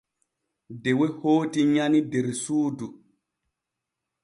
Dewe 0.81 1.07
hooti 1.19 1.61
nyani 1.73 1.99
der 2.11 2.27
suudu. 2.43 2.87